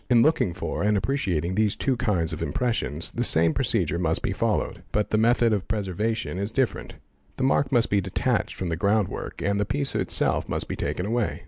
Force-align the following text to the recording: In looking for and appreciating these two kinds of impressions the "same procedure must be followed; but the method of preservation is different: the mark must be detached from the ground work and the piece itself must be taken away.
In 0.09 0.23
looking 0.23 0.55
for 0.55 0.81
and 0.81 0.97
appreciating 0.97 1.53
these 1.53 1.75
two 1.75 1.95
kinds 1.95 2.33
of 2.33 2.41
impressions 2.41 3.11
the 3.11 3.23
"same 3.23 3.53
procedure 3.53 3.99
must 3.99 4.23
be 4.23 4.33
followed; 4.33 4.81
but 4.91 5.11
the 5.11 5.17
method 5.19 5.53
of 5.53 5.67
preservation 5.67 6.39
is 6.39 6.51
different: 6.51 6.95
the 7.37 7.43
mark 7.43 7.71
must 7.71 7.91
be 7.91 8.01
detached 8.01 8.55
from 8.55 8.69
the 8.69 8.75
ground 8.75 9.09
work 9.09 9.43
and 9.43 9.59
the 9.59 9.63
piece 9.63 9.93
itself 9.93 10.49
must 10.49 10.67
be 10.67 10.75
taken 10.75 11.05
away. 11.05 11.39